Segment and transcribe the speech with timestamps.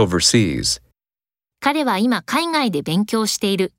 [0.00, 0.80] overseas.
[1.60, 3.72] 彼は今海外で勉強している。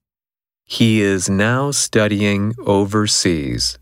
[0.69, 3.79] He is now studying overseas.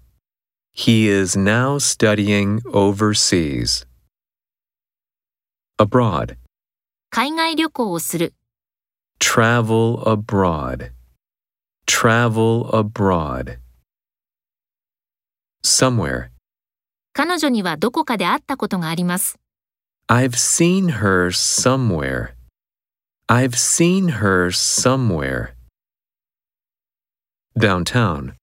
[0.73, 3.85] He is now studying overseas.
[5.77, 6.37] Abroad.
[7.09, 8.33] 海外旅行をする。
[9.19, 10.91] Travel abroad.
[11.85, 13.59] Travel abroad.
[15.63, 16.29] Somewhere.
[17.13, 19.39] 彼女にはどこかで会ったことがあります。
[20.08, 22.34] I've seen her somewhere.
[23.28, 25.54] I've seen her somewhere.
[27.56, 28.34] Downtown.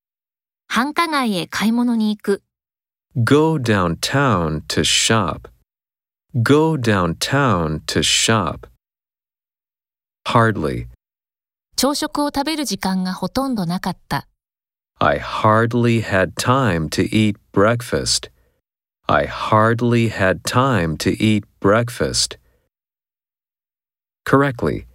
[0.68, 2.44] 繁華街へ買い物に行く。
[3.16, 5.50] Go downtown to shop.
[6.34, 8.68] Go downtown to shop.
[10.26, 10.88] Hardly.
[11.76, 14.28] 朝食を食べる時間がほとんどなかった。
[15.00, 18.30] I hardly had time to eat breakfast.
[19.08, 22.38] I hardly had time to eat breakfast.
[24.26, 24.86] Correctly.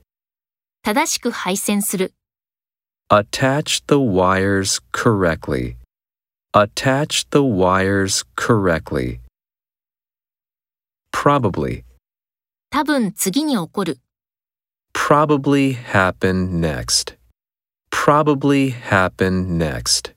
[0.82, 2.14] 正しく配線する。
[3.08, 5.76] Attach the wires correctly.
[6.52, 9.20] Attach the wires correctly.
[11.12, 11.84] Probably.
[12.70, 13.98] 多分次に起こる。
[14.92, 17.16] Probably happen next.
[17.90, 20.14] Probably happen next.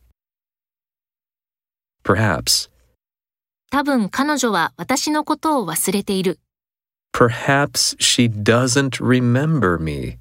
[2.04, 2.70] Perhaps.
[3.72, 6.40] 多分彼女は私のことを忘れている。
[7.14, 10.18] Perhaps she doesn't remember me.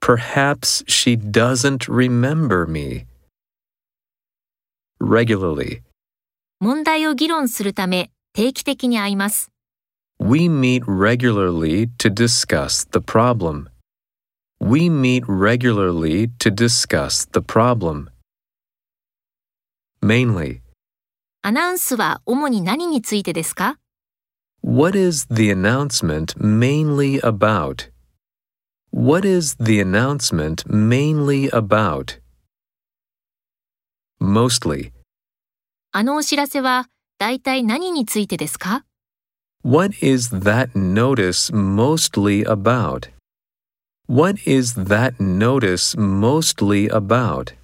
[0.00, 3.06] Perhaps she doesn't remember me.
[5.00, 5.82] Regularly.
[6.60, 9.50] 問題を議論するため定期的に会います。
[10.18, 13.68] We meet regularly to discuss the problem.
[14.60, 18.08] We meet regularly to discuss the problem.
[20.02, 20.60] Mainly.
[21.42, 23.78] アナウンスは主に何についてですか
[24.62, 27.88] What is the announcement mainly about?
[28.90, 32.20] What is the announcement mainly about?
[34.20, 34.92] Mostly.
[35.92, 36.88] あのお知らせは
[37.18, 38.84] 大体何についてですか
[39.64, 43.10] What is that notice mostly about?
[44.08, 47.54] What is that notice mostly about?